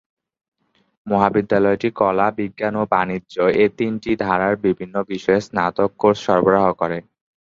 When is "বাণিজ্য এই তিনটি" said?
2.93-4.11